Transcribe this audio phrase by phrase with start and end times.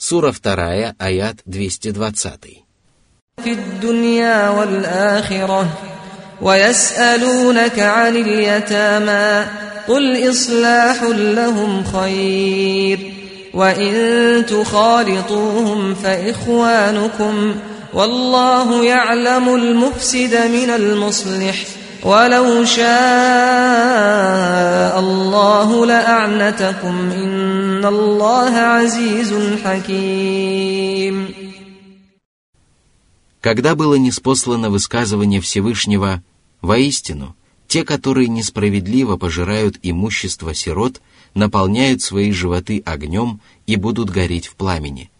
[0.00, 2.66] Сура 2, аят 220.
[3.44, 5.68] في الدنيا والآخرة
[6.42, 9.46] ويسألونك عن اليتامى
[9.88, 13.12] قل إصلاح لهم خير
[13.54, 17.54] وإن تخالطوهم فإخوانكم
[17.94, 21.56] والله يعلم المفسد من المصلح
[22.06, 22.86] ولو شاء
[25.00, 31.46] الله لأعنتكم إن الله عزيز حكيم
[33.42, 36.22] Когда было неспослано высказывание Всевышнего
[36.62, 37.36] «Воистину,
[37.68, 41.00] те, которые несправедливо пожирают имущество сирот,
[41.34, 45.10] наполняют свои животы огнем и будут гореть в пламени».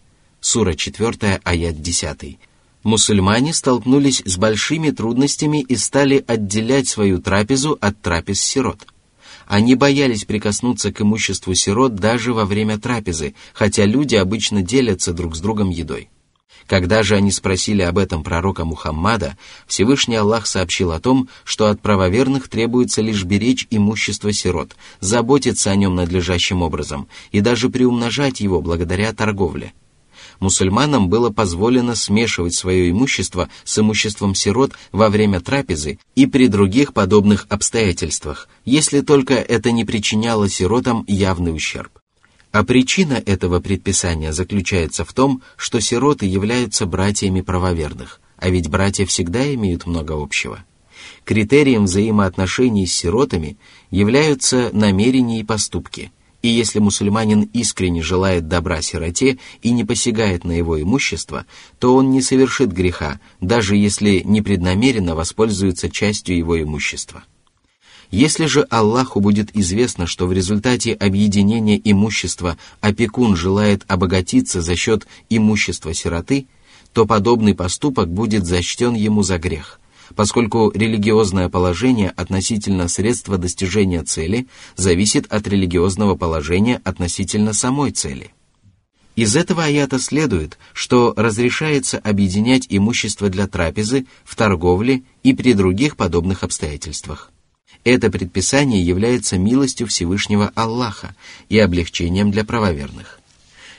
[0.41, 2.39] Сура 4, аят 10.
[2.84, 8.88] Мусульмане столкнулись с большими трудностями и стали отделять свою трапезу от трапез сирот.
[9.46, 15.36] Они боялись прикоснуться к имуществу сирот даже во время трапезы, хотя люди обычно делятся друг
[15.36, 16.10] с другом едой.
[16.68, 21.82] Когда же они спросили об этом пророка Мухаммада, Всевышний Аллах сообщил о том, что от
[21.82, 28.62] правоверных требуется лишь беречь имущество сирот, заботиться о нем надлежащим образом и даже приумножать его
[28.62, 29.74] благодаря торговле.
[30.42, 36.94] Мусульманам было позволено смешивать свое имущество с имуществом сирот во время трапезы и при других
[36.94, 41.92] подобных обстоятельствах, если только это не причиняло сиротам явный ущерб.
[42.52, 49.06] А причина этого предписания заключается в том, что сироты являются братьями правоверных, а ведь братья
[49.06, 50.66] всегда имеют много общего.
[51.24, 53.58] Критерием взаимоотношений с сиротами
[53.92, 56.12] являются намерения и поступки.
[56.42, 61.46] И если мусульманин искренне желает добра сироте и не посягает на его имущество,
[61.80, 67.24] то он не совершит греха, даже если непреднамеренно воспользуется частью его имущества.
[68.10, 75.08] Если же Аллаху будет известно, что в результате объединения имущества опекун желает обогатиться за счет
[75.30, 76.48] имущества сироты,
[76.92, 79.80] то подобный поступок будет зачтен ему за грех,
[80.16, 88.32] поскольку религиозное положение относительно средства достижения цели зависит от религиозного положения относительно самой цели.
[89.16, 95.98] Из этого аята следует, что разрешается объединять имущество для трапезы в торговле и при других
[95.98, 97.32] подобных обстоятельствах.
[97.84, 101.16] Это предписание является милостью Всевышнего Аллаха
[101.50, 103.20] и облегчением для правоверных.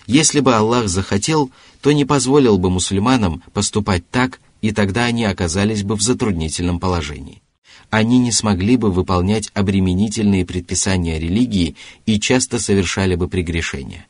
[0.06, 5.82] Если бы Аллах захотел, то не позволил бы мусульманам поступать так, и тогда они оказались
[5.82, 7.42] бы в затруднительном положении.
[7.90, 14.06] Они не смогли бы выполнять обременительные предписания религии и часто совершали бы прегрешения.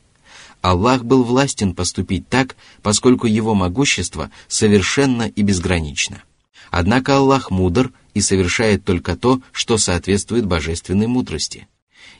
[0.61, 6.23] Аллах был властен поступить так, поскольку его могущество совершенно и безгранично.
[6.71, 11.67] Однако Аллах мудр и совершает только то, что соответствует божественной мудрости.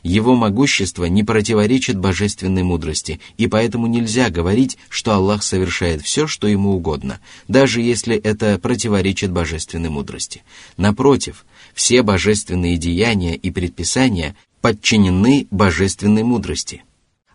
[0.04, 6.46] Его могущество не противоречит божественной мудрости, и поэтому нельзя говорить, что Аллах совершает все, что
[6.46, 10.42] ему угодно, даже если это противоречит божественной мудрости.
[10.76, 16.84] Напротив, все божественные деяния и предписания подчинены божественной мудрости.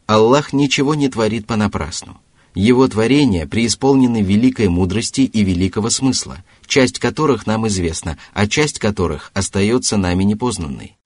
[0.06, 2.22] Аллах ничего не творит понапрасну.
[2.54, 9.32] Его творения преисполнены великой мудрости и великого смысла, часть которых нам известна, а часть которых
[9.34, 10.99] остается нами непознанной.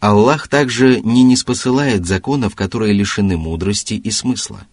[0.00, 4.66] Аллах также не неспосылает законов, которые лишены мудрости и смысла.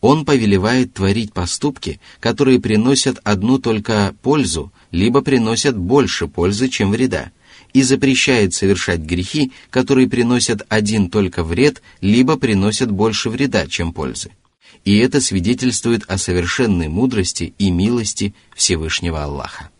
[0.00, 7.30] Он повелевает творить поступки, которые приносят одну только пользу, либо приносят больше пользы, чем вреда,
[7.72, 14.32] и запрещает совершать грехи, которые приносят один только вред, либо приносят больше вреда, чем пользы.
[14.84, 19.70] И это свидетельствует о совершенной мудрости и милости Всевышнего Аллаха.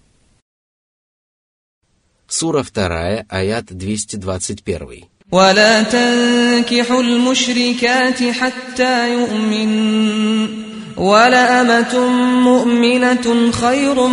[2.31, 5.09] Сура 2, аят 221.
[5.31, 12.07] ولا تنكحوا المشركات حتى يؤمن ولأمة
[12.43, 14.07] مؤمنة خير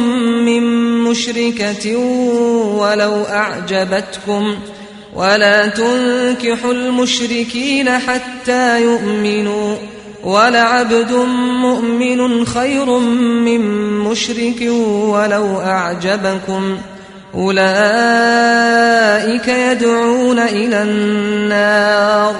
[0.44, 0.62] من
[1.04, 1.96] مشركة
[2.76, 4.56] ولو أعجبتكم
[5.14, 9.76] ولا تنكحوا المشركين حتى يؤمنوا
[10.24, 11.12] ولعبد
[11.62, 13.60] مؤمن خير من
[13.98, 14.60] مشرك
[15.10, 16.78] ولو أعجبكم
[17.34, 17.64] أولئك
[19.48, 22.34] يدعون إلى النار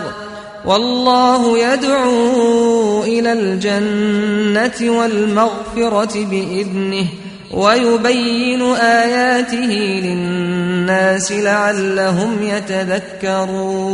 [0.64, 7.06] والله يدعو إلى الجنة والمغفرة بإذنه
[7.50, 13.84] ويبين آياته للناس لعلهم يتذكرون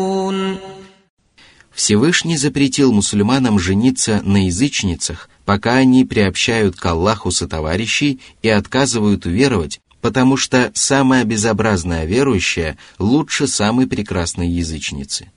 [1.72, 9.80] Всевышний запретил мусульманам жениться на язычницах, пока они приобщают к Аллаху сотоварищей и отказывают уверовать,
[10.05, 15.31] потому что самая безобразная верующая лучше самой прекрасной язычницы.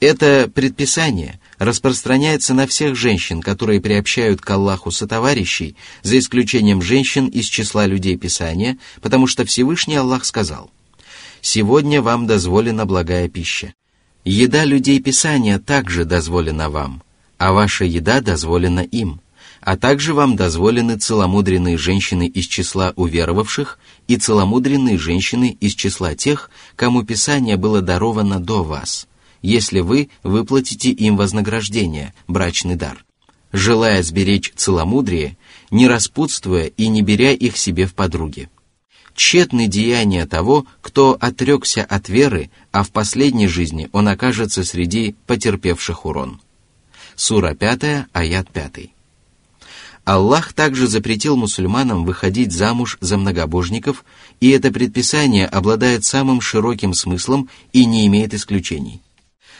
[0.00, 7.44] Это предписание распространяется на всех женщин, которые приобщают к Аллаху сотоварищей, за исключением женщин из
[7.44, 10.70] числа людей Писания, потому что Всевышний Аллах сказал,
[11.42, 13.74] «Сегодня вам дозволена благая пища.
[14.24, 17.02] Еда людей Писания также дозволена вам,
[17.36, 19.20] а ваша еда дозволена им,
[19.62, 23.78] а также вам дозволены целомудренные женщины из числа уверовавших
[24.08, 29.06] и целомудренные женщины из числа тех, кому Писание было даровано до вас»
[29.42, 33.04] если вы выплатите им вознаграждение, брачный дар,
[33.52, 35.36] желая сберечь целомудрие,
[35.70, 38.48] не распутствуя и не беря их себе в подруги.
[39.14, 46.06] Тщетны деяния того, кто отрекся от веры, а в последней жизни он окажется среди потерпевших
[46.06, 46.40] урон.
[47.14, 48.90] Сура 5, аят 5.
[50.04, 54.04] Аллах также запретил мусульманам выходить замуж за многобожников,
[54.40, 59.00] и это предписание обладает самым широким смыслом и не имеет исключений.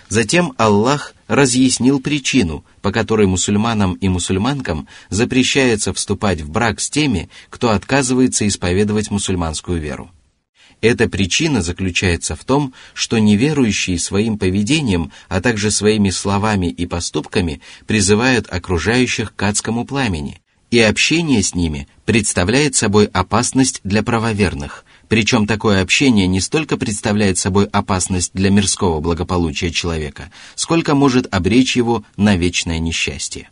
[0.09, 7.31] Затем Аллах разъяснил причину, по которой мусульманам и мусульманкам запрещается вступать в брак с теми,
[7.49, 10.11] кто отказывается исповедовать мусульманскую веру.
[10.83, 17.61] Эта причина заключается в том, что неверующие своим поведением, а также своими словами и поступками
[17.87, 20.43] призывают окружающих к адскому пламени,
[20.73, 27.39] и общение с ними представляет собой опасность для правоверных, причем такое общение не столько представляет
[27.39, 33.51] собой опасность для мирского благополучия человека, сколько может обречь его на вечное несчастье.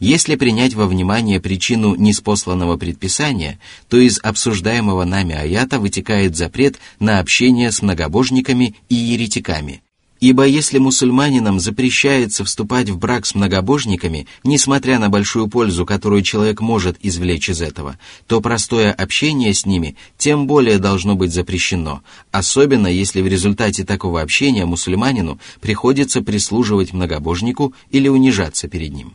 [0.00, 7.20] Если принять во внимание причину неспосланного предписания, то из обсуждаемого нами аята вытекает запрет на
[7.20, 9.82] общение с многобожниками и еретиками,
[10.20, 16.60] Ибо если мусульманинам запрещается вступать в брак с многобожниками, несмотря на большую пользу, которую человек
[16.60, 22.02] может извлечь из этого, то простое общение с ними тем более должно быть запрещено,
[22.32, 29.14] особенно если в результате такого общения мусульманину приходится прислуживать многобожнику или унижаться перед ним.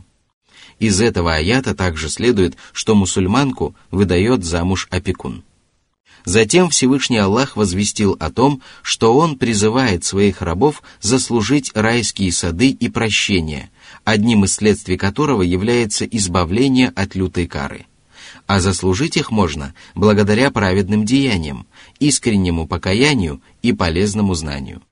[0.78, 5.42] Из этого аята также следует, что мусульманку выдает замуж опекун.
[6.26, 12.88] Затем Всевышний Аллах возвестил о том, что Он призывает своих рабов заслужить райские сады и
[12.88, 13.70] прощение,
[14.04, 17.86] одним из следствий которого является избавление от лютой кары.
[18.48, 21.66] А заслужить их можно благодаря праведным деяниям,
[22.00, 24.82] искреннему покаянию и полезному знанию.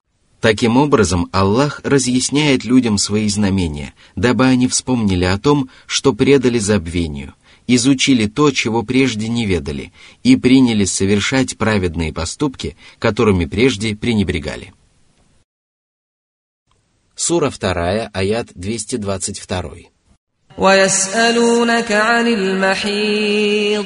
[0.44, 7.44] Таким образом, Аллах разъясняет людям свои знамения, дабы они вспомнили о том, что предали забвению –
[7.76, 9.94] изучили то, чего прежде не ведали,
[10.24, 14.74] и принялись совершать праведные поступки, которыми прежде пренебрегали.
[17.16, 19.92] Сура 2, аят 222.
[20.58, 23.86] ويسألونك عن المحيض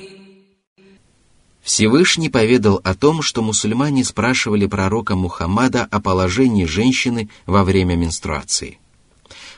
[1.63, 8.79] Всевышний поведал о том, что мусульмане спрашивали пророка Мухаммада о положении женщины во время менструации.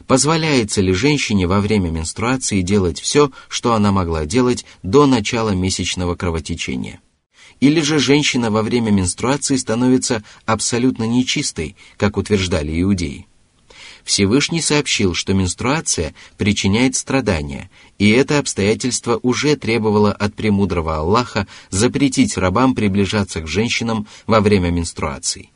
[0.05, 6.15] Позволяется ли женщине во время менструации делать все, что она могла делать до начала месячного
[6.15, 6.99] кровотечения?
[7.61, 13.27] Или же женщина во время менструации становится абсолютно нечистой, как утверждали иудеи?
[14.03, 22.37] Всевышний сообщил, что менструация причиняет страдания, и это обстоятельство уже требовало от премудрого Аллаха запретить
[22.37, 25.49] рабам приближаться к женщинам во время менструации.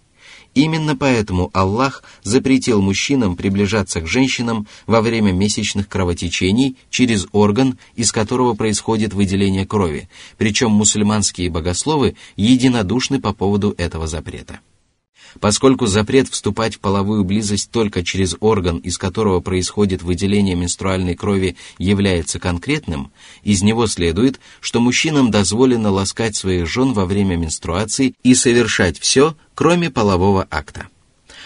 [0.53, 8.11] Именно поэтому Аллах запретил мужчинам приближаться к женщинам во время месячных кровотечений через орган, из
[8.11, 14.61] которого происходит выделение крови, причем мусульманские богословы единодушны по поводу этого запрета.
[15.39, 21.57] Поскольку запрет вступать в половую близость только через орган, из которого происходит выделение менструальной крови,
[21.77, 23.11] является конкретным,
[23.43, 29.35] из него следует, что мужчинам дозволено ласкать своих жен во время менструации и совершать все,
[29.53, 30.87] кроме полового акта.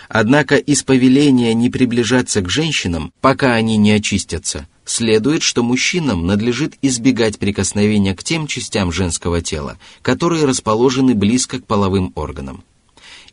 [0.07, 6.73] Однако из повеления не приближаться к женщинам, пока они не очистятся, следует, что мужчинам надлежит
[6.81, 12.63] избегать прикосновения к тем частям женского тела, которые расположены близко к половым органам.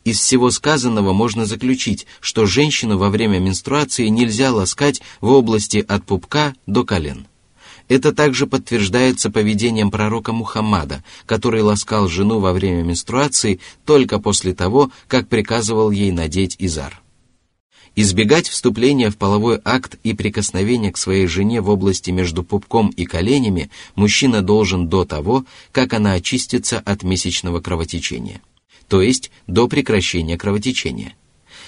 [0.05, 6.05] Из всего сказанного можно заключить, что женщину во время менструации нельзя ласкать в области от
[6.05, 7.27] пупка до колен.
[7.89, 14.91] Это также подтверждается поведением пророка Мухаммада, который ласкал жену во время менструации только после того,
[15.07, 17.01] как приказывал ей надеть изар.
[17.95, 23.05] Избегать вступления в половой акт и прикосновения к своей жене в области между пупком и
[23.05, 28.41] коленями мужчина должен до того, как она очистится от месячного кровотечения,
[28.89, 31.13] то есть до прекращения кровотечения.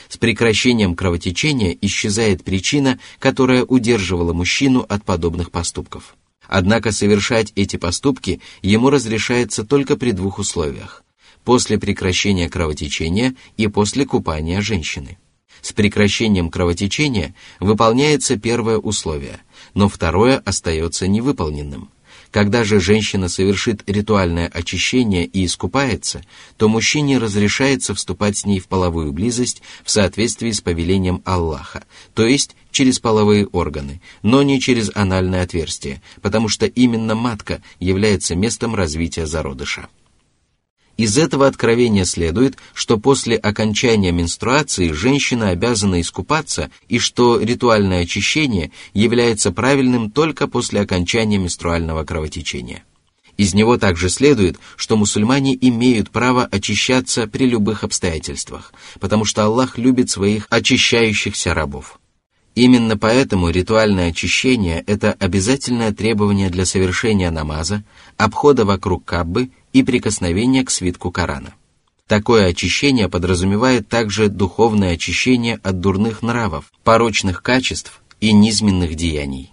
[0.10, 6.16] С прекращением кровотечения исчезает причина, которая удерживала мужчину от подобных поступков.
[6.48, 11.04] Однако совершать эти поступки ему разрешается только при двух условиях–
[11.46, 15.18] после прекращения кровотечения и после купания женщины.
[15.62, 19.40] С прекращением кровотечения выполняется первое условие,
[19.76, 21.90] но второе остается невыполненным–
[22.32, 26.24] когда же женщина совершит ритуальное очищение и искупается,
[26.58, 31.84] то мужчине разрешается вступать с ней в половую близость в соответствии с повелением Аллаха,
[32.14, 38.36] то есть через половые органы, но не через анальное отверстие, потому что именно матка является
[38.36, 39.90] местом развития зародыша.
[40.98, 48.72] Из этого откровения следует, что после окончания менструации женщина обязана искупаться и что ритуальное очищение
[48.94, 52.84] является правильным только после окончания менструального кровотечения.
[53.38, 59.78] Из него также следует, что мусульмане имеют право очищаться при любых обстоятельствах, потому что Аллах
[59.78, 62.00] любит своих очищающихся рабов.
[62.54, 67.84] Именно поэтому ритуальное очищение– это обязательное требование для совершения намаза,
[68.18, 71.55] обхода вокруг Каббы и прикосновения к свитку Корана.
[72.07, 79.53] Такое очищение подразумевает также духовное очищение от дурных нравов, порочных качеств и низменных деяний.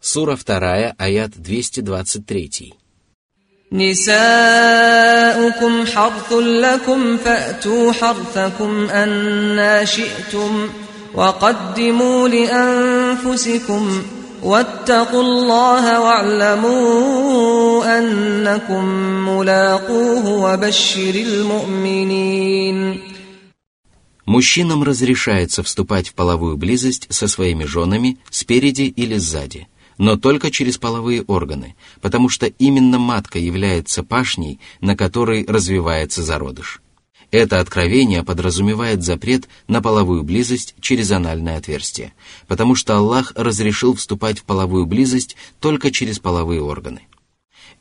[0.00, 2.74] Сура 2, аят 223.
[3.72, 4.12] نساؤكم
[5.86, 10.68] حرث لكم فأتوا حرثكم أنا شئتم
[11.14, 14.02] وقدموا لأنفسكم
[14.44, 18.84] واتقوا الله واعلموا أنكم
[19.28, 23.00] ملاقوه وبشر المؤمنين
[24.26, 29.66] Мужчинам разрешается вступать в половую близость со своими женами спереди или сзади,
[29.98, 36.80] но только через половые органы, потому что именно матка является пашней, на которой развивается зародыш.
[37.35, 42.13] Это откровение подразумевает запрет на половую близость через анальное отверстие,
[42.47, 47.01] потому что Аллах разрешил вступать в половую близость только через половые органы.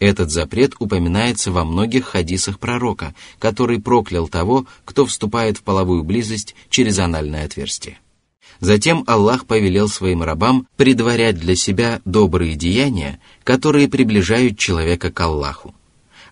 [0.01, 6.57] Этот запрет упоминается во многих хадисах пророка, который проклял того, кто вступает в половую близость
[6.69, 8.01] через анальное отверстие.
[8.59, 15.77] Затем Аллах повелел своим рабам предварять для себя добрые деяния, которые приближают человека к Аллаху.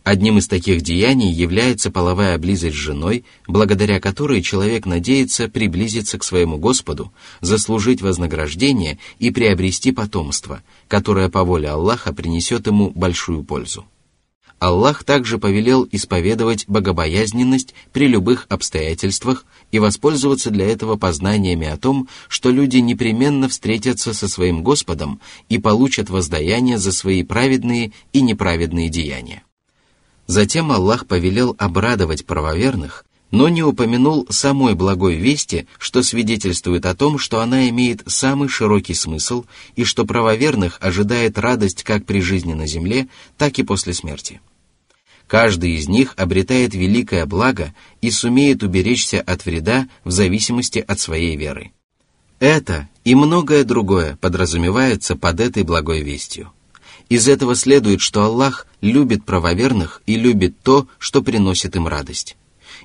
[0.05, 6.25] Одним из таких деяний является половая близость с женой, благодаря которой человек надеется приблизиться к
[6.25, 13.87] своему Господу, заслужить вознаграждение и приобрести потомство, которое по воле Аллаха принесет ему большую пользу.
[14.59, 22.09] Аллах также повелел исповедовать богобоязненность при любых обстоятельствах и воспользоваться для этого познаниями о том,
[22.29, 28.89] что люди непременно встретятся со своим Господом и получат воздаяние за свои праведные и неправедные
[28.89, 29.43] деяния.
[30.27, 37.19] Затем Аллах повелел обрадовать правоверных, но не упомянул самой благой вести, что свидетельствует о том,
[37.19, 42.67] что она имеет самый широкий смысл и что правоверных ожидает радость как при жизни на
[42.67, 44.41] земле, так и после смерти.
[45.27, 51.37] Каждый из них обретает великое благо и сумеет уберечься от вреда в зависимости от своей
[51.37, 51.73] веры.
[52.39, 56.53] Это и многое другое подразумевается под этой благой вестью.
[57.13, 62.39] Из этого следует, что Аллах любит правоверных и любит то, что приносит им радость.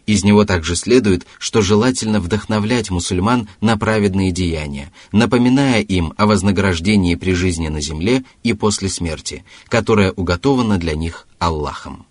[0.05, 7.15] Из него также следует, что желательно вдохновлять мусульман на праведные деяния, напоминая им о вознаграждении
[7.15, 12.05] при жизни на земле и после смерти, которое уготовано для них Аллахом.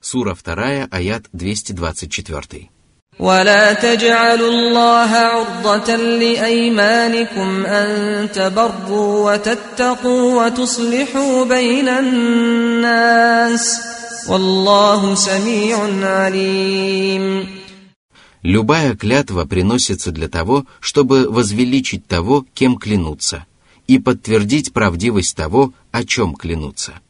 [0.00, 2.70] Сура 2, аят 224.
[3.21, 13.79] ولا تجعلوا الله عرضة لأيمانكم أن تبروا وتتقوا وتصلحوا بين الناس
[14.29, 17.61] والله سميع عليم
[18.43, 23.45] Любая клятва приносится для того, чтобы возвеличить того, кем клянутся,
[23.87, 27.04] и подтвердить правдивость того, о чем клянутся –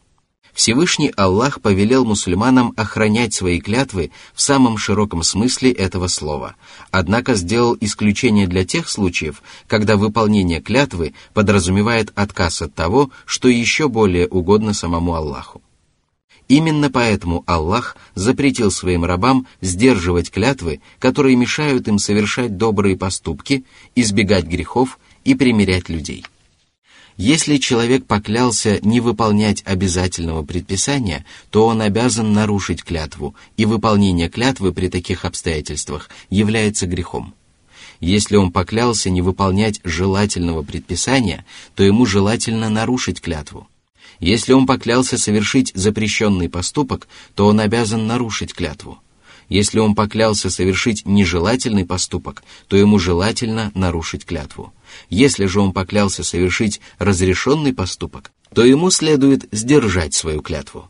[0.56, 6.56] Всевышний Аллах повелел мусульманам охранять свои клятвы в самом широком смысле этого слова,
[6.90, 13.90] однако сделал исключение для тех случаев, когда выполнение клятвы подразумевает отказ от того, что еще
[13.90, 15.60] более угодно самому Аллаху.
[16.48, 24.46] Именно поэтому Аллах запретил своим рабам сдерживать клятвы, которые мешают им совершать добрые поступки, избегать
[24.46, 26.24] грехов и примирять людей–
[27.16, 34.72] Если человек поклялся не выполнять обязательного предписания, то он обязан нарушить клятву, и выполнение клятвы
[34.72, 37.32] при таких обстоятельствах является грехом.
[38.00, 43.66] Если он поклялся не выполнять желательного предписания, то ему желательно нарушить клятву.
[44.20, 48.98] Если он поклялся совершить запрещенный поступок, то он обязан нарушить клятву.
[49.48, 54.72] Если он поклялся совершить нежелательный поступок, то ему желательно нарушить клятву.
[55.10, 60.88] Если же он поклялся совершить разрешенный поступок, то ему следует сдержать свою клятву.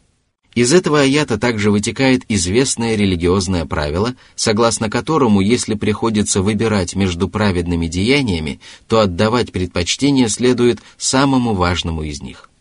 [0.54, 7.88] Из этого аята также вытекает известное религиозное правило, согласно которому, если приходится выбирать между праведными
[7.88, 12.50] деяниями, то отдавать предпочтение следует самому важному из них–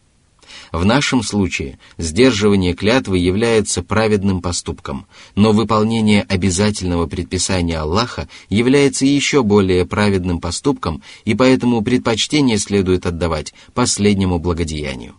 [0.72, 9.44] в нашем случае сдерживание клятвы является праведным поступком, но выполнение обязательного предписания Аллаха является еще
[9.44, 15.16] более праведным поступком, и поэтому предпочтение следует отдавать последнему благодеянию.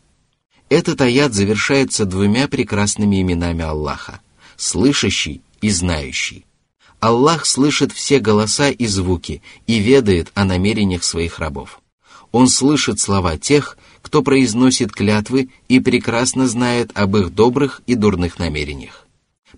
[0.68, 4.20] Этот аят завершается двумя прекрасными именами Аллаха–
[4.56, 6.44] слышащий и знающий.
[6.98, 11.80] Аллах слышит все голоса и звуки и ведает о намерениях своих рабов.
[12.32, 18.38] Он слышит слова тех, кто произносит клятвы и прекрасно знает об их добрых и дурных
[18.38, 19.04] намерениях.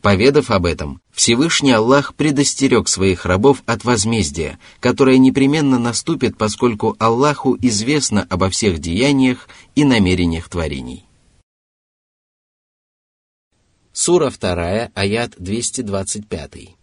[0.00, 7.58] Поведав об этом, Всевышний Аллах предостерег своих рабов от возмездия, которое непременно наступит, поскольку Аллаху
[7.60, 11.04] известно обо всех деяниях и намерениях творений.
[13.92, 16.77] Сура 2, аят 225.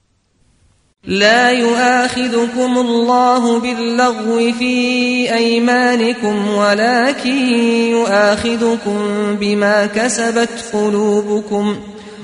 [1.05, 7.55] لا يؤاخذكم الله باللغو في أيمانكم ولكن
[7.91, 8.99] يؤاخذكم
[9.41, 11.77] بما كسبت قلوبكم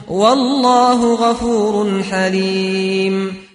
[0.08, 3.46] والله غفور حليم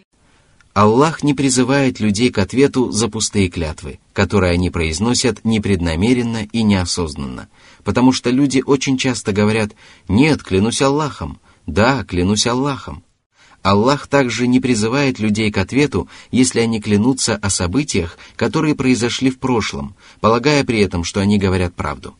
[0.73, 7.49] Аллах не призывает людей к ответу за пустые клятвы, которые они произносят непреднамеренно и неосознанно,
[7.83, 9.71] потому что люди очень часто говорят
[10.07, 13.03] «нет, клянусь Аллахом», «да, клянусь Аллахом»,
[13.66, 19.40] Аллах также не призывает людей к ответу, если они клянутся о событиях, которые произошли в
[19.40, 22.14] прошлом, полагая при этом, что они говорят правду.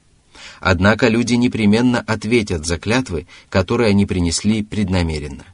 [0.59, 5.45] Однако люди непременно ответят за клятвы, которые они принесли преднамеренно.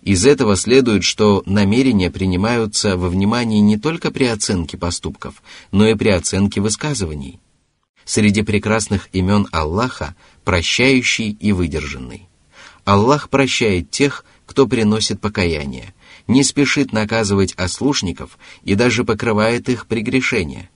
[0.00, 5.94] Из этого следует, что намерения принимаются во внимание не только при оценке поступков, но и
[5.96, 7.40] при оценке высказываний.
[8.06, 12.26] Среди прекрасных имен Аллаха– прощающий и выдержанный.
[12.86, 15.93] Аллах прощает тех, кто приносит покаяние,
[16.27, 20.69] не спешит наказывать ослушников и даже покрывает их прегрешения.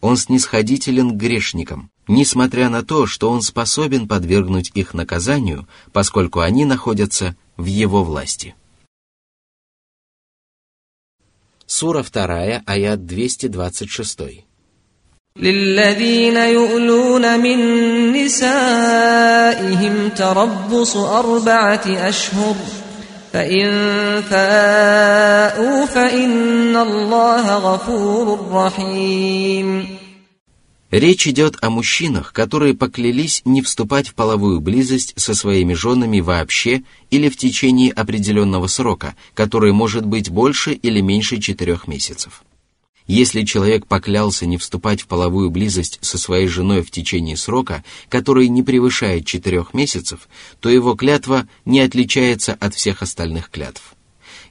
[0.00, 6.64] Он снисходителен к грешникам, несмотря на то, что он способен подвергнуть их наказанию, поскольку они
[6.64, 8.54] находятся в его власти.
[11.66, 14.48] Сура 2, аят 226.
[15.38, 17.58] للذين يؤلون من
[18.12, 22.54] نسائهم تربص أربعة أشهر
[23.32, 23.68] فإن
[24.22, 29.98] فاءوا فإن الله غفور رحيم
[30.90, 36.82] Речь идет о мужчинах, которые поклялись не вступать в половую близость со своими женами вообще
[37.10, 42.42] или в течение определенного срока, который может быть больше или меньше четырех месяцев.
[43.07, 48.47] Если человек поклялся не вступать в половую близость со своей женой в течение срока, который
[48.47, 50.29] не превышает четырех месяцев,
[50.61, 53.95] то его клятва не отличается от всех остальных клятв.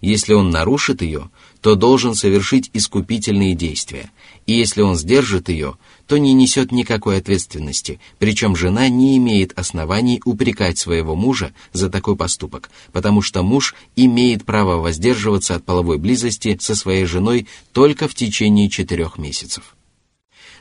[0.03, 1.31] Если он нарушит ее,
[1.63, 4.11] то должен совершить искупительные действия,
[4.47, 5.77] и если он сдержит ее,
[6.09, 12.17] то не несет никакой ответственности, причем жена не имеет оснований упрекать своего мужа за такой
[12.17, 18.15] поступок, потому что муж имеет право воздерживаться от половой близости со своей женой только в
[18.17, 19.77] течение четырех месяцев.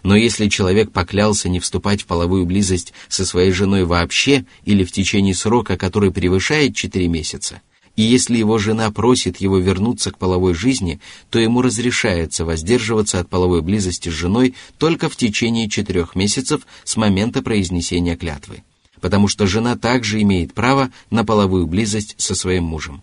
[0.04, 4.92] Но если человек поклялся не вступать в половую близость со своей женой вообще или в
[4.92, 7.62] течение срока, который превышает четыре месяца,
[7.96, 11.00] и если его жена просит его вернуться к половой жизни,
[11.30, 16.96] то ему разрешается воздерживаться от половой близости с женой только в течение четырех месяцев с
[16.98, 18.64] момента произнесения клятвы,
[19.02, 23.02] потому что жена также имеет право на половую близость со своим мужем.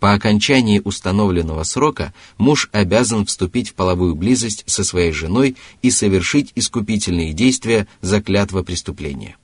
[0.00, 6.52] По окончании установленного срока муж обязан вступить в половую близость со своей женой и совершить
[6.54, 9.36] искупительные действия за клятва преступления.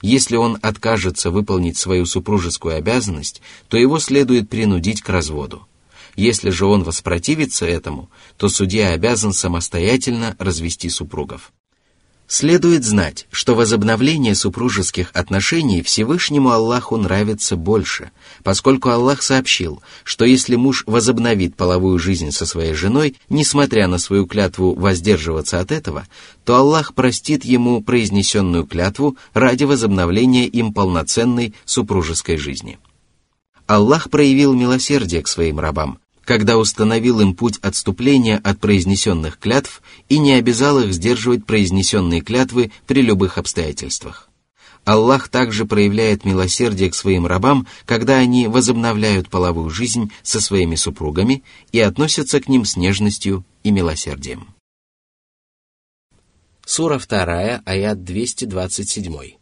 [0.00, 5.66] Если он откажется выполнить свою супружескую обязанность, то его следует принудить к разводу.
[6.16, 11.52] Если же он воспротивится этому, то судья обязан самостоятельно развести супругов.
[12.30, 18.10] Следует знать, что возобновление супружеских отношений Всевышнему Аллаху нравится больше,
[18.44, 24.26] поскольку Аллах сообщил, что если муж возобновит половую жизнь со своей женой, несмотря на свою
[24.26, 26.06] клятву воздерживаться от этого,
[26.44, 32.78] то Аллах простит ему произнесенную клятву ради возобновления им полноценной супружеской жизни.
[33.66, 40.18] Аллах проявил милосердие к своим рабам, когда установил им путь отступления от произнесенных клятв и
[40.18, 44.28] не обязал их сдерживать произнесенные клятвы при любых обстоятельствах.
[44.84, 51.44] Аллах также проявляет милосердие к своим рабам, когда они возобновляют половую жизнь со своими супругами
[51.72, 54.48] и относятся к ним с нежностью и милосердием.
[56.66, 59.37] Сура 2, аят 227.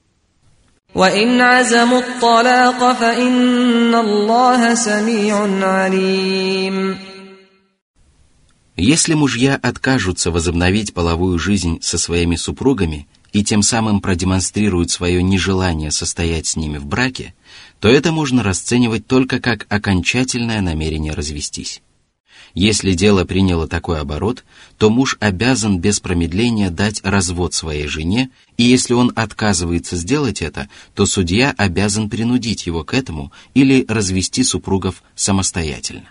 [0.95, 5.35] وإن عزموا الطلاق فإن الله سميع
[5.67, 6.97] عليم
[8.77, 15.91] Если мужья откажутся возобновить половую жизнь со своими супругами и тем самым продемонстрируют свое нежелание
[15.91, 17.35] состоять с ними в браке,
[17.79, 21.81] то это можно расценивать только как окончательное намерение развестись.
[22.56, 24.42] Если дело приняло такой оборот,
[24.78, 30.70] то муж обязан без промедления дать развод своей жене, и если он отказывается сделать это,
[30.94, 36.08] то судья обязан принудить его к этому или развести супругов самостоятельно.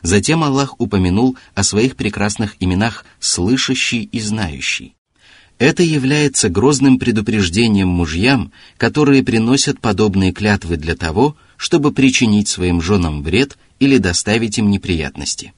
[0.00, 4.94] Затем Аллах упомянул о своих прекрасных именах «слышащий» и «знающий».
[5.58, 13.22] Это является грозным предупреждением мужьям, которые приносят подобные клятвы для того, чтобы причинить своим женам
[13.22, 15.52] вред или доставить им неприятности.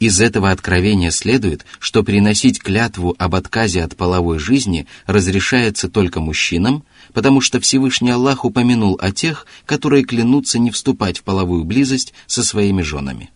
[0.00, 6.84] Из этого откровения следует, что приносить клятву об отказе от половой жизни разрешается только мужчинам,
[7.12, 12.42] потому что Всевышний Аллах упомянул о тех, которые клянутся не вступать в половую близость со
[12.42, 13.28] своими женами.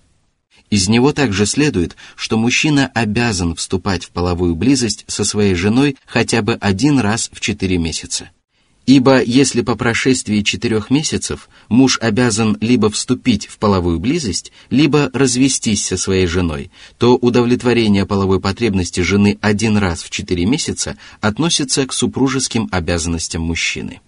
[0.70, 6.40] Из него также следует, что мужчина обязан вступать в половую близость со своей женой хотя
[6.40, 8.31] бы один раз в четыре месяца–
[8.89, 15.86] Ибо если по прошествии четырех месяцев муж обязан либо вступить в половую близость, либо развестись
[15.86, 21.93] со своей женой, то удовлетворение половой потребности жены один раз в четыре месяца относится к
[21.93, 24.02] супружеским обязанностям мужчины.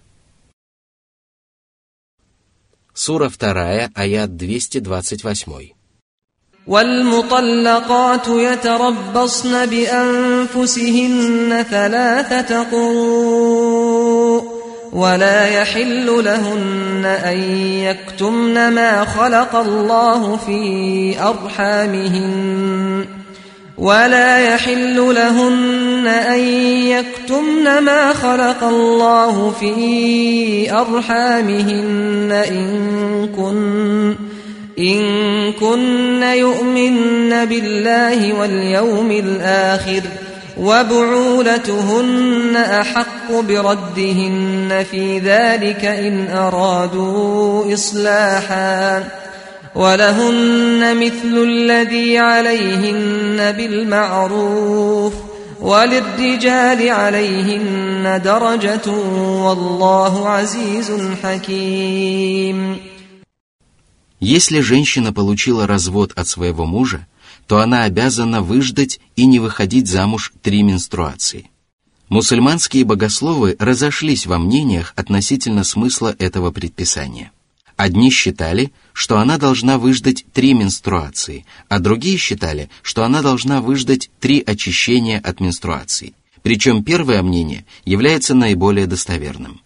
[2.92, 5.72] Сура 2, аят 228.
[6.66, 13.85] والمطلقات يتربصن بأنفسهن ثلاثة قروء
[14.93, 23.05] ولا يحل لهن أن يكتمن ما خلق الله في أرحامهن.
[23.77, 26.39] ولا يحل لهن أن
[26.87, 32.31] يكتمن ما خلق الله في أرحامهن.
[32.31, 34.15] إن كن
[34.79, 40.26] إن كن يؤمن بالله واليوم الآخر ۖ.
[40.56, 49.04] وبعولتهن احق بردهن في ذلك ان ارادوا اصلاحا
[49.74, 55.14] ولهن مثل الذي عليهن بالمعروف
[55.60, 58.90] وللرجال عليهن درجه
[59.46, 60.92] والله عزيز
[61.22, 62.76] حكيم
[64.20, 67.08] Если женщина получила развод от своего мужа,
[67.47, 71.49] то она обязана выждать и не выходить замуж три менструации.
[72.09, 77.31] Мусульманские богословы разошлись во мнениях относительно смысла этого предписания.
[77.75, 84.09] Одни считали, что она должна выждать три менструации, а другие считали, что она должна выждать
[84.19, 86.15] три очищения от менструаций.
[86.43, 89.61] Причем первое мнение является наиболее достоверным.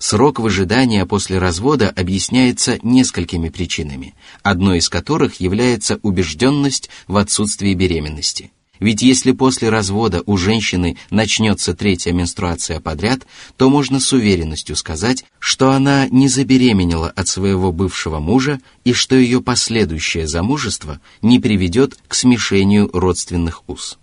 [0.00, 8.50] Срок выжидания после развода объясняется несколькими причинами, одной из которых является убежденность в отсутствии беременности.
[8.78, 13.26] Ведь если после развода у женщины начнется третья менструация подряд,
[13.58, 19.16] то можно с уверенностью сказать, что она не забеременела от своего бывшего мужа и что
[19.16, 23.99] ее последующее замужество не приведет к смешению родственных уз.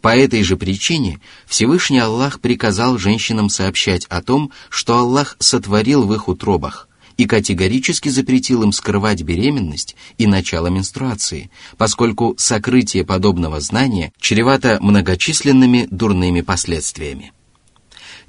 [0.00, 6.14] По этой же причине Всевышний Аллах приказал женщинам сообщать о том, что Аллах сотворил в
[6.14, 14.12] их утробах, и категорически запретил им скрывать беременность и начало менструации, поскольку сокрытие подобного знания
[14.20, 17.32] чревато многочисленными дурными последствиями.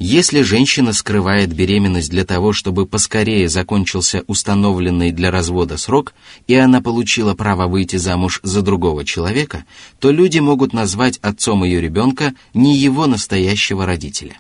[0.01, 6.13] Если женщина скрывает беременность для того, чтобы поскорее закончился установленный для развода срок,
[6.47, 9.65] и она получила право выйти замуж за другого человека,
[9.99, 14.39] то люди могут назвать отцом ее ребенка не его настоящего родителя.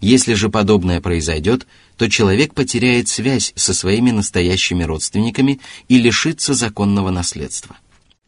[0.00, 1.66] Если же подобное произойдет,
[1.98, 7.76] то человек потеряет связь со своими настоящими родственниками и лишится законного наследства.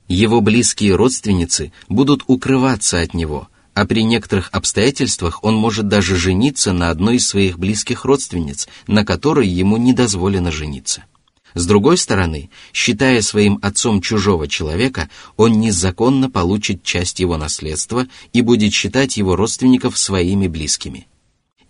[0.07, 6.73] Его близкие родственницы будут укрываться от него– а при некоторых обстоятельствах он может даже жениться
[6.73, 11.05] на одной из своих близких родственниц, на которой ему не дозволено жениться.
[11.55, 18.41] С другой стороны, считая своим отцом чужого человека, он незаконно получит часть его наследства и
[18.41, 21.07] будет считать его родственников своими близкими.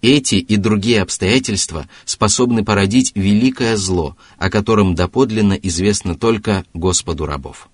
[0.00, 7.68] Эти и другие обстоятельства способны породить великое зло, о котором доподлинно известно только Господу рабов.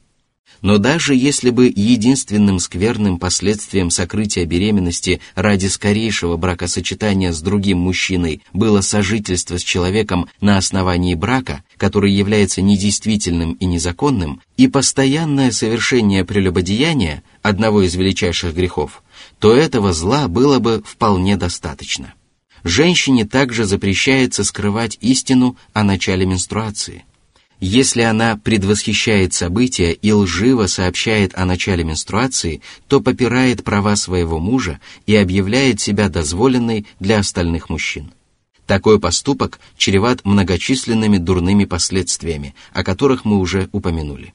[0.62, 8.43] Но даже если бы единственным скверным последствием сокрытия беременности ради скорейшего бракосочетания с другим мужчиной
[8.53, 16.25] было сожительство с человеком на основании брака, который является недействительным и незаконным, и постоянное совершение
[16.25, 19.03] прелюбодеяния, одного из величайших грехов,
[19.38, 22.14] то этого зла было бы вполне достаточно.
[22.62, 27.05] Женщине также запрещается скрывать истину о начале менструации–
[27.61, 34.81] если она предвосхищает события и лживо сообщает о начале менструации, то попирает права своего мужа
[35.07, 38.12] и объявляет себя дозволенной для остальных мужчин.
[38.67, 44.35] Такой поступок чреват многочисленными дурными последствиями, о которых мы уже упомянули.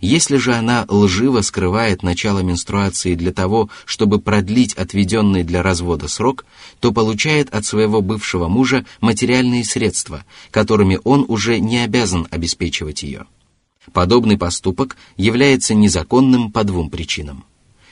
[0.00, 6.46] Если же она лживо скрывает начало менструации для того, чтобы продлить отведенный для развода срок,
[6.80, 13.26] то получает от своего бывшего мужа материальные средства, которыми он уже не обязан обеспечивать ее.
[13.92, 17.44] Подобный поступок является незаконным по двум причинам.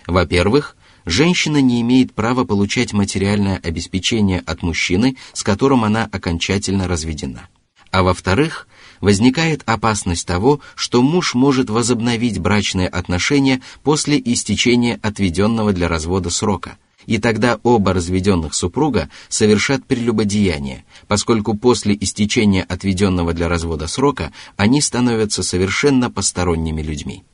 [0.07, 7.49] Во-первых, женщина не имеет права получать материальное обеспечение от мужчины, с которым она окончательно разведена.
[7.91, 8.68] А во-вторых,
[9.01, 16.79] возникает опасность того, что муж может возобновить брачные отношения после истечения отведенного для развода срока,
[17.07, 24.81] и тогда оба разведенных супруга совершат прелюбодеяние, поскольку после истечения отведенного для развода срока они
[24.81, 27.25] становятся совершенно посторонними людьми.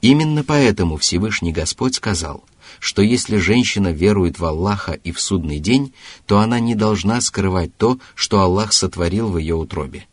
[0.00, 2.44] Именно поэтому Всевышний Господь сказал,
[2.78, 5.92] что если женщина верует в Аллаха и в судный день,
[6.26, 10.06] то она не должна скрывать то, что Аллах сотворил в ее утробе.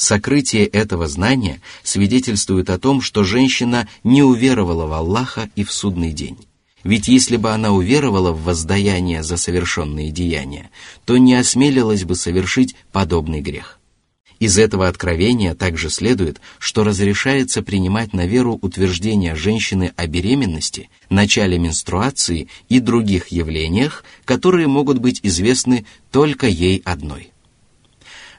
[0.00, 6.14] Сокрытие этого знания свидетельствует о том, что женщина не уверовала в Аллаха и в судный
[6.14, 6.38] день.
[6.84, 10.70] Ведь если бы она уверовала в воздаяние за совершенные деяния,
[11.04, 13.78] то не осмелилась бы совершить подобный грех.
[14.38, 21.58] Из этого откровения также следует, что разрешается принимать на веру утверждения женщины о беременности, начале
[21.58, 27.32] менструации и других явлениях, которые могут быть известны только ей одной.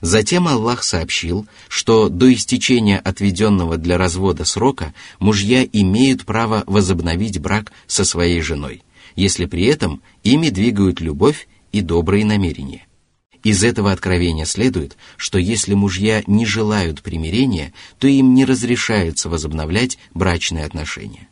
[0.02, 7.72] Затем Аллах сообщил, что до истечения отведенного для развода срока мужья имеют право возобновить брак
[7.86, 8.82] со своей женой,
[9.16, 12.88] если при этом ими двигают любовь и добрые намерения.
[13.44, 20.00] Из этого откровения следует, что если мужья не желают примирения, то им не разрешается возобновлять
[20.14, 21.28] брачные отношения.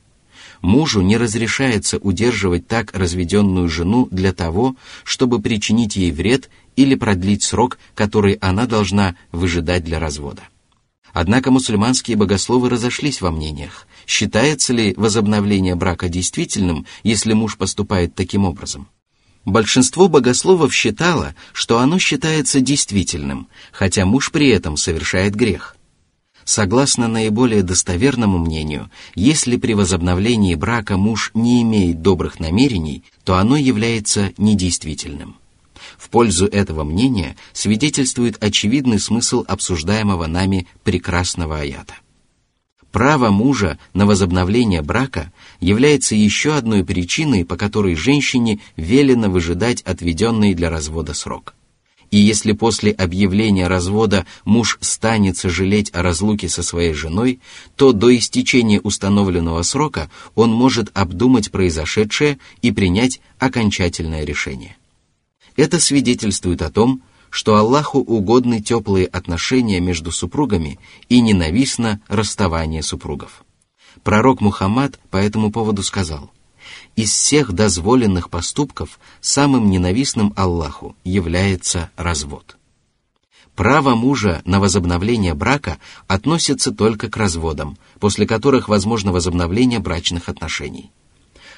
[0.61, 7.43] Мужу не разрешается удерживать так разведенную жену для того, чтобы причинить ей вред или продлить
[7.43, 10.43] срок, который она должна выжидать для развода.
[11.13, 18.45] Однако мусульманские богословы разошлись во мнениях, считается ли возобновление брака действительным, если муж поступает таким
[18.45, 18.87] образом.
[19.45, 25.75] Большинство богословов считало, что оно считается действительным, хотя муж при этом совершает грех.
[26.49, 33.55] Согласно наиболее достоверному мнению, если при возобновлении брака муж не имеет добрых намерений, то оно
[33.55, 35.35] является недействительным.
[35.95, 41.93] В пользу этого мнения свидетельствует очевидный смысл обсуждаемого нами прекрасного аята.
[42.91, 50.55] Право мужа на возобновление брака является еще одной причиной, по которой женщине велено выжидать отведенный
[50.55, 51.53] для развода срок.
[52.11, 57.39] И если после объявления развода муж станет сожалеть о разлуке со своей женой,
[57.75, 64.75] то до истечения установленного срока он может обдумать произошедшее и принять окончательное решение.
[65.55, 73.43] Это свидетельствует о том, что Аллаху угодны теплые отношения между супругами и ненавистно расставание супругов.
[74.03, 76.31] Пророк Мухаммад по этому поводу сказал,
[76.99, 82.57] «Из всех дозволенных поступков самым ненавистным Аллаху является развод».
[83.55, 90.91] Право мужа на возобновление брака относится только к разводам, после которых возможно возобновление брачных отношений.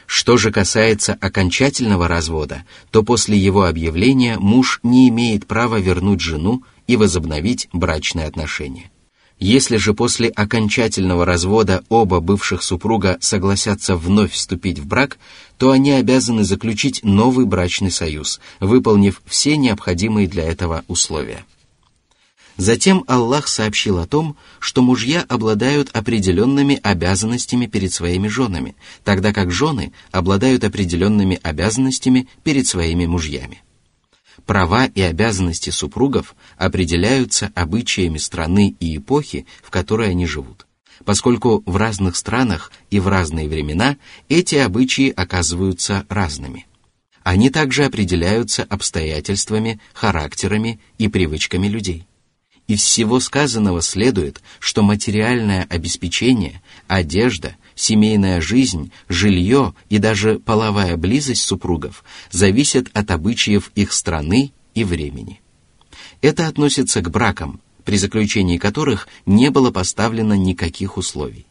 [0.05, 6.61] Что же касается окончательного развода, то после его объявления муж не имеет права вернуть жену
[6.85, 8.91] и возобновить брачные отношения.
[9.41, 15.17] Если же после окончательного развода оба бывших супруга согласятся вновь вступить в брак,
[15.57, 21.43] то они обязаны заключить новый брачный союз, выполнив все необходимые для этого условия.
[22.57, 29.51] Затем Аллах сообщил о том, что мужья обладают определенными обязанностями перед своими женами, тогда как
[29.51, 33.63] жены обладают определенными обязанностями перед своими мужьями.
[34.45, 40.67] Права и обязанности супругов определяются обычаями страны и эпохи, в которой они живут,
[41.05, 43.97] поскольку в разных странах и в разные времена
[44.29, 46.67] эти обычаи оказываются разными.
[47.23, 52.07] Они также определяются обстоятельствами, характерами и привычками людей.
[52.67, 61.43] Из всего сказанного следует, что материальное обеспечение, одежда, семейная жизнь, жилье и даже половая близость
[61.43, 65.41] супругов зависят от обычаев их страны и времени.
[66.21, 71.45] Это относится к бракам, при заключении которых не было поставлено никаких условий.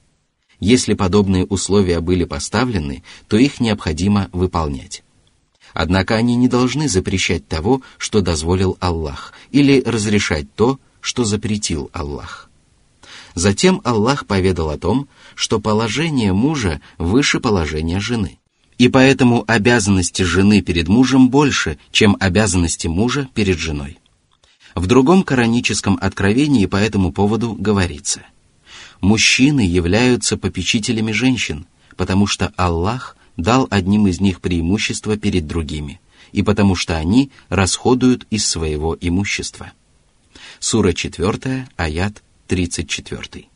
[0.60, 5.02] Если подобные условия были поставлены, то их необходимо выполнять.
[5.72, 12.49] Однако они не должны запрещать того, что дозволил Аллах, или разрешать то, что запретил Аллах.
[13.34, 18.38] Затем Аллах поведал о том, что положение мужа выше положения жены.
[18.78, 23.98] И поэтому обязанности жены перед мужем больше, чем обязанности мужа перед женой.
[24.74, 28.22] В другом кораническом откровении по этому поводу говорится,
[29.00, 31.66] «Мужчины являются попечителями женщин,
[31.96, 36.00] потому что Аллах дал одним из них преимущество перед другими,
[36.32, 39.72] и потому что они расходуют из своего имущества».
[40.58, 43.46] Сура 4, аят 34.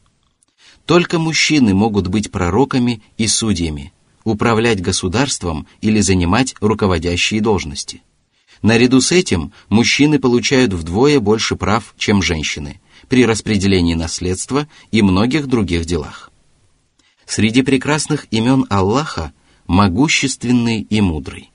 [0.86, 8.02] Только мужчины могут быть пророками и судьями, управлять государством или занимать руководящие должности.
[8.62, 15.48] Наряду с этим мужчины получают вдвое больше прав, чем женщины, при распределении наследства и многих
[15.48, 16.30] других делах.
[17.26, 19.32] Среди прекрасных имен Аллаха
[19.66, 21.50] могущественный и мудрый.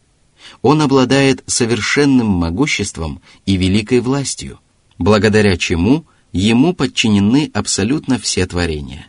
[0.62, 4.60] Он обладает совершенным могуществом и великой властью–
[5.00, 9.08] благодаря чему ему подчинены абсолютно все творения.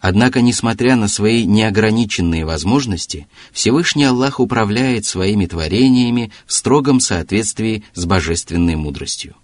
[0.00, 8.04] Однако, несмотря на свои неограниченные возможности, Всевышний Аллах управляет своими творениями в строгом соответствии с
[8.04, 9.36] божественной мудростью.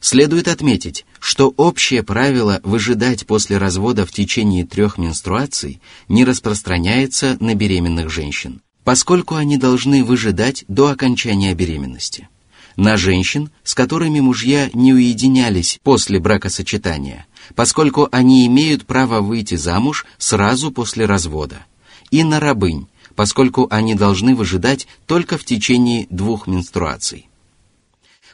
[0.00, 7.54] Следует отметить, что общее правило выжидать после развода в течение трех менструаций не распространяется на
[7.54, 12.28] беременных женщин, поскольку они должны выжидать до окончания беременности
[12.76, 20.06] на женщин, с которыми мужья не уединялись после бракосочетания, поскольку они имеют право выйти замуж
[20.18, 21.64] сразу после развода,
[22.10, 27.28] и на рабынь, поскольку они должны выжидать только в течение двух менструаций.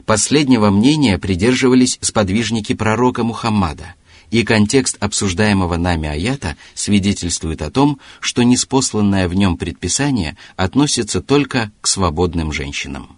[0.07, 3.94] Последнего мнения придерживались сподвижники пророка Мухаммада,
[4.31, 11.72] и контекст обсуждаемого нами аята свидетельствует о том, что неспосланное в нем предписание относится только
[11.81, 13.17] к свободным женщинам.